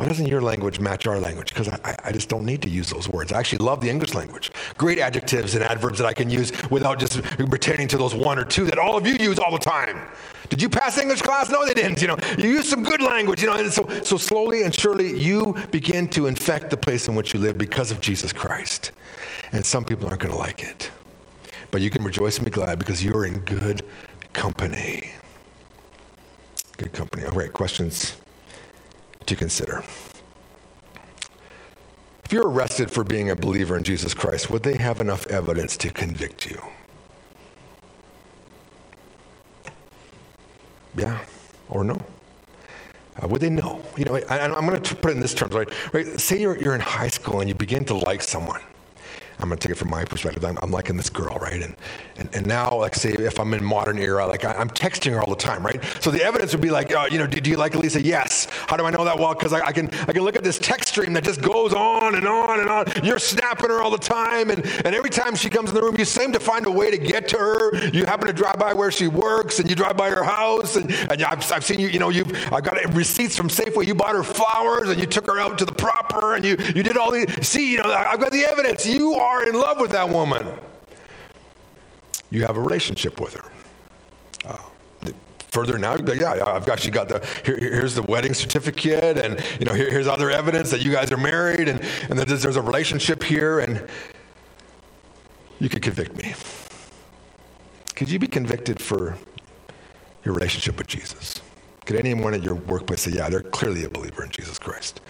[0.00, 1.50] Why doesn't your language match our language?
[1.50, 3.32] Because I, I, just don't need to use those words.
[3.32, 4.50] I actually love the English language.
[4.78, 8.46] Great adjectives and adverbs that I can use without just pertaining to those one or
[8.46, 10.00] two that all of you use all the time.
[10.48, 11.50] Did you pass English class?
[11.50, 12.00] No, they didn't.
[12.00, 13.42] You know, you use some good language.
[13.42, 17.14] You know, and so so slowly and surely you begin to infect the place in
[17.14, 18.92] which you live because of Jesus Christ.
[19.52, 20.90] And some people aren't going to like it,
[21.70, 23.84] but you can rejoice and be glad because you're in good
[24.32, 25.10] company.
[26.78, 27.26] Good company.
[27.26, 28.16] All right, questions
[29.26, 29.84] to consider.
[32.24, 35.76] If you're arrested for being a believer in Jesus Christ, would they have enough evidence
[35.78, 36.62] to convict you?
[40.96, 41.18] Yeah
[41.70, 42.00] or no?
[43.22, 43.82] Uh, would they know?
[43.96, 45.68] You know, I, am going to put it in this terms, right?
[45.94, 46.20] right?
[46.20, 48.60] Say you're, you're in high school and you begin to like someone.
[49.42, 50.44] I'm going to take it from my perspective.
[50.44, 51.62] I'm, I'm liking this girl, right?
[51.62, 51.76] And,
[52.16, 55.20] and, and now, like, say, if I'm in modern era, like, I, am texting her
[55.20, 55.82] all the time, right?
[56.00, 58.02] So the evidence would be like, uh, you know, do, do, you like Lisa?
[58.02, 58.46] Yes.
[58.66, 59.18] How do I know that?
[59.18, 61.72] Well, because I, I, can, I can look at this text stream that just goes
[61.72, 62.86] on and on and on.
[63.02, 64.50] You're snapping her all the time.
[64.50, 66.90] And, and every time she comes in the room, you seem to find a way
[66.90, 67.88] to get to her.
[67.88, 70.76] You happen to drive by where she works and you drive by her house.
[70.76, 73.86] And, and I've, I've seen you, you know, you've, I got receipts from Safeway.
[73.86, 76.82] You bought her flowers and you took her out to the proper and you, you
[76.82, 77.46] did all these.
[77.46, 78.86] See, you know, I've got the evidence.
[78.86, 80.46] You are are in love with that woman.
[82.30, 83.50] You have a relationship with her.
[84.44, 84.56] Uh,
[85.50, 89.74] further now, yeah, I've actually got the here, here's the wedding certificate, and you know
[89.74, 93.22] here, here's other evidence that you guys are married, and and that there's a relationship
[93.22, 93.86] here, and
[95.60, 96.34] you could convict me.
[97.94, 99.16] Could you be convicted for
[100.24, 101.40] your relationship with Jesus?
[101.84, 105.00] Could anyone at your workplace say, yeah, they're clearly a believer in Jesus Christ?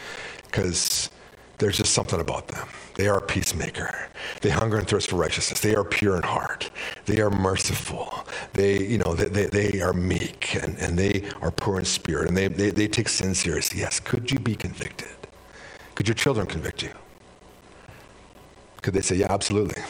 [0.45, 1.11] Because
[1.61, 2.66] there's just something about them.
[2.94, 4.09] They are a peacemaker.
[4.40, 5.61] They hunger and thirst for righteousness.
[5.61, 6.70] They are pure in heart.
[7.05, 8.27] They are merciful.
[8.55, 12.29] They, you know, they, they, they are meek and, and they are poor in spirit
[12.29, 13.81] and they, they, they take sin seriously.
[13.81, 14.01] Yes.
[14.01, 15.09] Could you be convicted?
[15.94, 16.90] Could your children convict you?
[18.83, 19.83] Could they say, yeah, absolutely.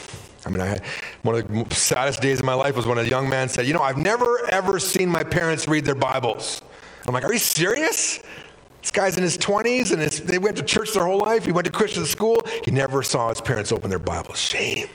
[0.45, 0.85] I mean, I had,
[1.23, 3.73] one of the saddest days of my life was when a young man said, you
[3.73, 6.61] know, I've never ever seen my parents read their Bibles.
[7.07, 8.19] I'm like, are you serious?
[8.81, 11.45] This guy's in his 20s and they went to church their whole life.
[11.45, 12.41] He went to Christian school.
[12.63, 14.39] He never saw his parents open their Bibles.
[14.39, 14.87] Shame.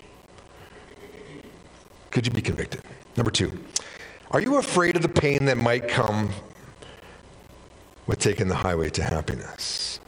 [2.10, 2.82] Could you be convicted?
[3.16, 3.52] Number two,
[4.32, 6.30] are you afraid of the pain that might come
[8.06, 10.00] with taking the highway to happiness?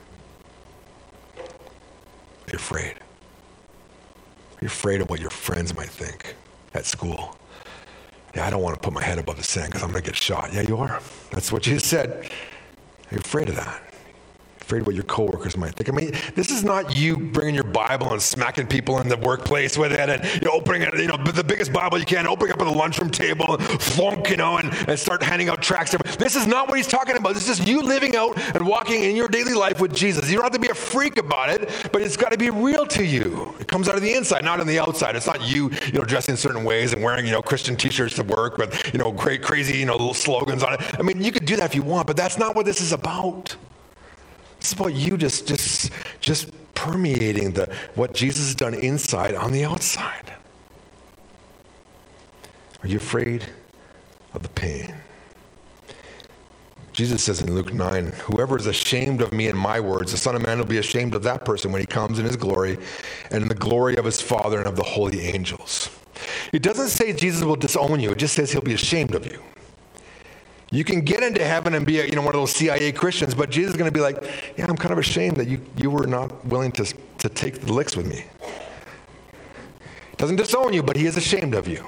[1.38, 2.94] Are you afraid?
[2.94, 6.34] Are you afraid of what your friends might think
[6.74, 7.36] at school?
[8.34, 10.10] Yeah, I don't want to put my head above the sand because I'm going to
[10.10, 10.52] get shot.
[10.52, 11.00] Yeah, you are.
[11.30, 12.30] That's what Jesus said.
[13.10, 13.87] You're afraid of that
[14.68, 15.88] afraid what your coworkers might think.
[15.88, 19.78] I mean, this is not you bringing your Bible and smacking people in the workplace
[19.78, 22.52] with it and you know, opening it, you know, the biggest Bible you can, opening
[22.52, 25.96] up at the lunchroom table, flunk, you know, and, and start handing out tracts.
[26.18, 27.32] This is not what he's talking about.
[27.32, 30.28] This is you living out and walking in your daily life with Jesus.
[30.28, 32.84] You don't have to be a freak about it, but it's got to be real
[32.88, 33.54] to you.
[33.60, 35.16] It comes out of the inside, not on the outside.
[35.16, 38.22] It's not you, you know, dressing certain ways and wearing, you know, Christian t-shirts to
[38.22, 40.80] work with, you know, great, crazy, you know, little slogans on it.
[40.98, 42.92] I mean, you could do that if you want, but that's not what this is
[42.92, 43.56] about.
[44.68, 49.64] It's about you just, just, just permeating the, what Jesus has done inside on the
[49.64, 50.34] outside.
[52.82, 53.46] Are you afraid
[54.34, 54.94] of the pain?
[56.92, 60.36] Jesus says in Luke 9, Whoever is ashamed of me and my words, the Son
[60.36, 62.76] of Man will be ashamed of that person when he comes in his glory
[63.30, 65.88] and in the glory of his Father and of the holy angels.
[66.52, 69.42] It doesn't say Jesus will disown you, it just says he'll be ashamed of you.
[70.70, 73.34] You can get into heaven and be a, you know, one of those CIA Christians,
[73.34, 74.22] but Jesus is going to be like,
[74.56, 76.84] Yeah, I'm kind of ashamed that you, you were not willing to,
[77.18, 78.24] to take the licks with me.
[80.18, 81.86] Doesn't disown you, but he is ashamed of you.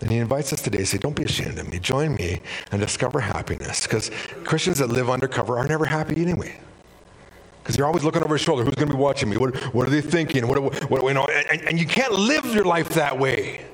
[0.00, 1.78] And he invites us today to say, Don't be ashamed of me.
[1.78, 2.40] Join me
[2.72, 3.82] and discover happiness.
[3.82, 4.10] Because
[4.44, 6.58] Christians that live undercover are never happy anyway.
[7.62, 8.64] Because you're always looking over your shoulder.
[8.64, 9.36] Who's going to be watching me?
[9.36, 10.48] What, what are they thinking?
[10.48, 10.58] What,
[10.90, 13.66] what, you know, and, and you can't live your life that way.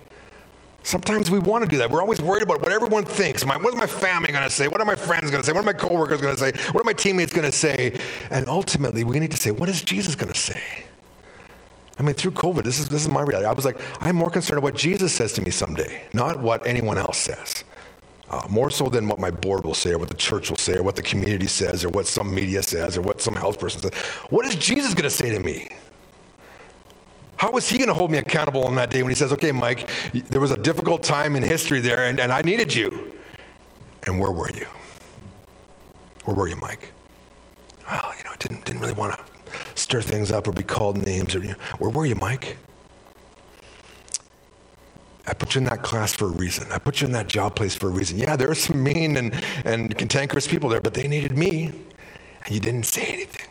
[0.87, 1.91] Sometimes we want to do that.
[1.91, 3.45] We're always worried about what everyone thinks.
[3.45, 4.69] My, what is my family going to say?
[4.69, 5.53] What are my friends going to say?
[5.53, 6.53] What are my coworkers going to say?
[6.71, 7.99] What are my teammates going to say?
[8.31, 10.63] And ultimately, we need to say, what is Jesus going to say?
[11.99, 13.49] I mean, through COVID, this is, this is my reality.
[13.49, 16.65] I was like, I'm more concerned about what Jesus says to me someday, not what
[16.65, 17.65] anyone else says.
[18.31, 20.77] Uh, more so than what my board will say, or what the church will say,
[20.77, 23.81] or what the community says, or what some media says, or what some health person
[23.81, 23.93] says.
[24.31, 25.69] What is Jesus going to say to me?
[27.37, 29.53] How is he going to hold me accountable on that day when he says, okay,
[29.53, 33.13] Mike, there was a difficult time in history there, and, and I needed you?
[34.07, 34.67] And where were you?
[36.25, 36.93] Where were you, Mike?
[37.89, 39.25] Well, you know, I didn't, didn't really want to
[39.75, 41.35] stir things up or be called names.
[41.35, 42.57] Or, you know, where were you, Mike?
[45.29, 46.71] I put you in that class for a reason.
[46.71, 48.17] I put you in that job place for a reason.
[48.17, 51.73] Yeah, there are some mean and, and cantankerous people there, but they needed me,
[52.45, 53.49] and you didn't say anything.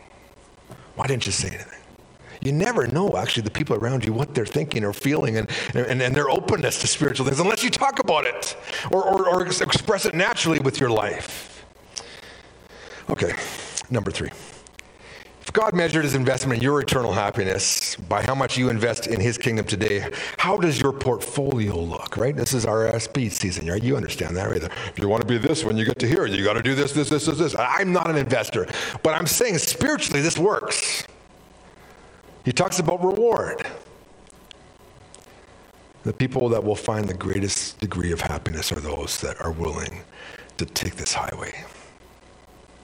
[0.94, 1.80] Why didn't you say anything?
[2.46, 6.00] You never know, actually, the people around you, what they're thinking or feeling and, and,
[6.00, 8.56] and their openness to spiritual things, unless you talk about it
[8.92, 11.64] or, or, or express it naturally with your life.
[13.10, 13.34] Okay,
[13.90, 14.30] number three.
[15.40, 19.18] If God measured his investment in your eternal happiness by how much you invest in
[19.18, 22.36] his kingdom today, how does your portfolio look, right?
[22.36, 23.82] This is RSP season, right?
[23.82, 24.62] You understand that, right?
[24.62, 26.76] If you want to be this when you get to here, you got to do
[26.76, 27.56] this, this, this, this, this.
[27.58, 28.68] I'm not an investor,
[29.02, 31.04] but I'm saying spiritually this works.
[32.46, 33.66] He talks about reward.
[36.04, 40.02] The people that will find the greatest degree of happiness are those that are willing
[40.58, 41.64] to take this highway,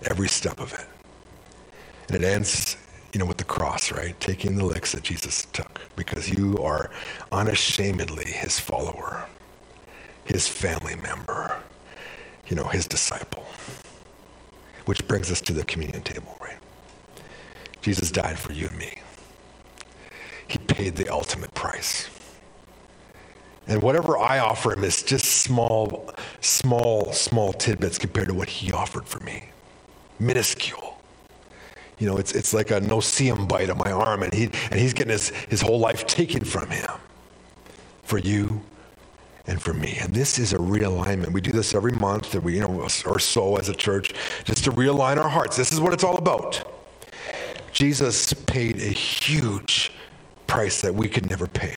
[0.03, 0.85] every step of it.
[2.09, 2.77] And it ends,
[3.13, 4.19] you know, with the cross, right?
[4.19, 6.91] Taking the licks that Jesus took because you are
[7.31, 9.29] unashamedly his follower,
[10.25, 11.63] his family member,
[12.49, 13.47] you know, his disciple.
[14.87, 16.59] Which brings us to the communion table, right?
[17.81, 18.99] Jesus died for you and me.
[20.53, 22.09] He paid the ultimate price.
[23.67, 28.73] And whatever I offer him is just small, small, small tidbits compared to what he
[28.73, 29.51] offered for me.
[30.19, 30.93] Minuscule
[32.03, 34.93] you know, it's, it's like a no-see-um bite on my arm, and, he, and he's
[34.93, 36.91] getting his, his whole life taken from him
[38.03, 38.61] for you
[39.47, 39.99] and for me.
[40.01, 41.33] And this is a realignment.
[41.33, 44.65] We do this every month, that we, you know, or so as a church, just
[44.65, 45.57] to realign our hearts.
[45.57, 46.65] This is what it's all about.
[47.73, 49.93] Jesus paid a huge
[50.53, 51.75] price that we could never pay.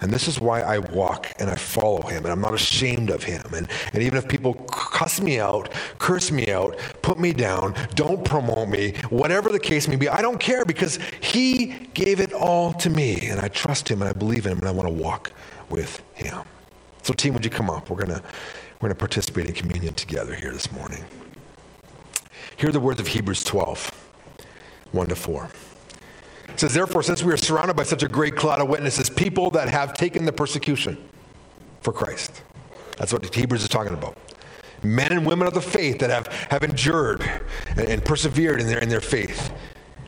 [0.00, 3.22] And this is why I walk and I follow him, and I'm not ashamed of
[3.22, 3.44] him.
[3.54, 8.24] And, and even if people cuss me out, curse me out, put me down, don't
[8.24, 12.72] promote me, whatever the case may be, I don't care because he gave it all
[12.72, 13.28] to me.
[13.28, 15.30] And I trust him and I believe in him and I want to walk
[15.70, 16.42] with him.
[17.04, 17.88] So, team, would you come up?
[17.88, 18.20] We're going
[18.80, 21.04] we're to participate in communion together here this morning.
[22.56, 23.92] Hear the words of Hebrews 12,
[24.90, 25.48] 1 to 4.
[26.54, 29.50] It says, Therefore, since we are surrounded by such a great cloud of witnesses, people
[29.50, 30.96] that have taken the persecution
[31.80, 32.42] for Christ.
[32.96, 34.16] That's what Hebrews is talking about.
[34.84, 37.28] Men and women of the faith that have, have endured
[37.70, 39.52] and, and persevered in their, in their faith.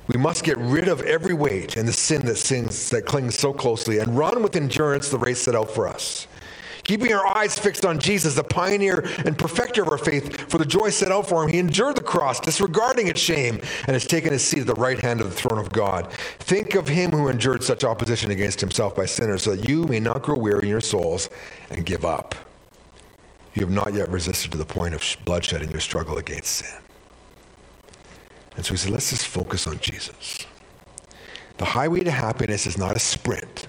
[0.07, 3.53] We must get rid of every weight and the sin that sins that clings so
[3.53, 6.29] closely and run with endurance the race set out for us
[6.87, 10.65] Keeping our eyes fixed on Jesus, the pioneer and perfecter of our faith, for the
[10.65, 14.31] joy set out for him, he endured the cross, disregarding its shame, and has taken
[14.31, 16.13] his seat at the right hand of the throne of God.
[16.39, 19.99] Think of him who endured such opposition against himself by sinners, so that you may
[19.99, 21.29] not grow weary in your souls
[21.71, 22.37] and give up.
[23.55, 26.79] You have not yet resisted to the point of bloodshed in your struggle against sin.
[28.55, 30.47] And so he said, let's just focus on Jesus.
[31.59, 33.67] The highway to happiness is not a sprint.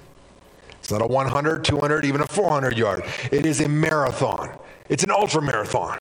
[0.88, 3.03] It's not a 100, 200, even a 400 yard.
[3.29, 4.57] It is a marathon.
[4.88, 5.99] It's an ultra marathon.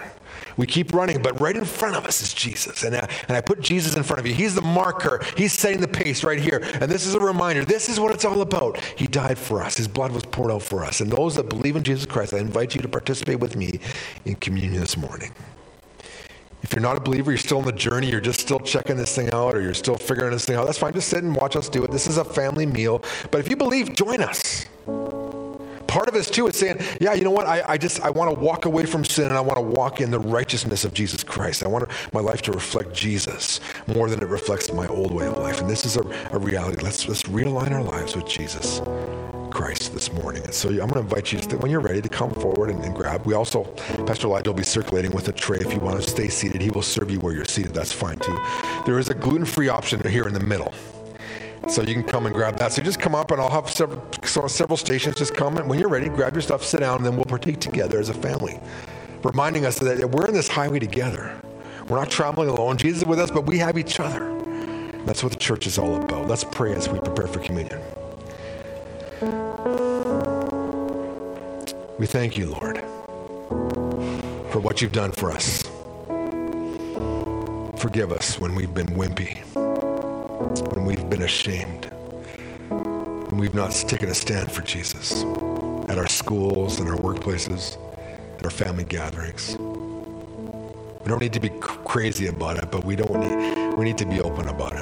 [0.56, 2.84] We keep running, but right in front of us is Jesus.
[2.84, 4.32] And, uh, and I put Jesus in front of you.
[4.32, 5.24] He's the marker.
[5.36, 6.60] He's setting the pace right here.
[6.80, 7.64] And this is a reminder.
[7.64, 8.78] This is what it's all about.
[8.94, 9.76] He died for us.
[9.76, 11.00] His blood was poured out for us.
[11.00, 13.80] And those that believe in Jesus Christ, I invite you to participate with me
[14.24, 15.32] in communion this morning.
[16.66, 19.14] If you're not a believer, you're still on the journey, you're just still checking this
[19.14, 20.92] thing out, or you're still figuring this thing out, that's fine.
[20.92, 21.92] Just sit and watch us do it.
[21.92, 23.02] This is a family meal.
[23.30, 24.66] But if you believe, join us
[25.96, 27.46] part of this too is saying, yeah, you know what?
[27.46, 30.02] I, I just I want to walk away from sin and I want to walk
[30.02, 31.64] in the righteousness of Jesus Christ.
[31.64, 35.38] I want my life to reflect Jesus more than it reflects my old way of
[35.38, 35.58] life.
[35.58, 36.02] And this is a,
[36.32, 36.82] a reality.
[36.82, 38.80] Let's let's realign our lives with Jesus.
[39.56, 40.44] Christ this morning.
[40.44, 42.84] And so I'm going to invite you, to, when you're ready, to come forward and,
[42.84, 43.24] and grab.
[43.24, 43.64] We also,
[44.04, 45.56] Pastor Light will be circulating with a tray.
[45.56, 47.72] If you want to stay seated, he will serve you where you're seated.
[47.72, 48.38] That's fine too.
[48.84, 50.74] There is a gluten free option here in the middle.
[51.70, 52.74] So you can come and grab that.
[52.74, 55.16] So just come up and I'll have several, several stations.
[55.16, 57.58] Just come and when you're ready, grab your stuff, sit down, and then we'll partake
[57.58, 58.60] together as a family.
[59.24, 61.34] Reminding us that we're in this highway together.
[61.88, 62.76] We're not traveling alone.
[62.76, 64.20] Jesus is with us, but we have each other.
[65.06, 66.28] That's what the church is all about.
[66.28, 67.80] Let's pray as we prepare for communion.
[69.18, 69.22] We
[72.06, 72.76] thank you, Lord,
[74.50, 75.62] for what you've done for us.
[77.80, 79.38] Forgive us when we've been wimpy,
[80.74, 81.86] when we've been ashamed,
[82.68, 85.22] when we've not taken a stand for Jesus
[85.88, 87.78] at our schools and our workplaces,
[88.36, 89.56] at our family gatherings.
[89.56, 94.04] We don't need to be crazy about it, but we don't need, we need to
[94.04, 94.75] be open about it.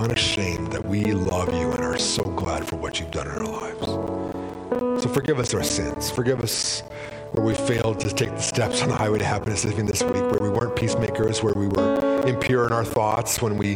[0.00, 3.44] Unashamed that we love you and are so glad for what you've done in our
[3.44, 5.02] lives.
[5.02, 6.10] So forgive us our sins.
[6.10, 6.80] Forgive us
[7.32, 10.14] where we failed to take the steps on the highway to happiness even this week,
[10.14, 13.74] where we weren't peacemakers, where we were impure in our thoughts, when we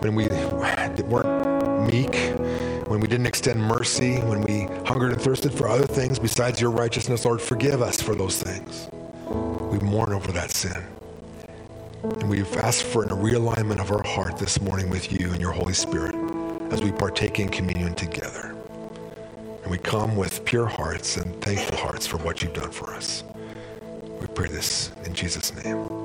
[0.00, 2.16] when we weren't meek,
[2.86, 6.70] when we didn't extend mercy, when we hungered and thirsted for other things besides your
[6.70, 8.90] righteousness, Lord, forgive us for those things.
[9.26, 10.91] We mourn over that sin.
[12.32, 15.74] We've asked for a realignment of our heart this morning with you and your Holy
[15.74, 16.14] Spirit
[16.72, 18.56] as we partake in communion together.
[19.60, 23.22] And we come with pure hearts and thankful hearts for what you've done for us.
[24.18, 26.01] We pray this in Jesus' name.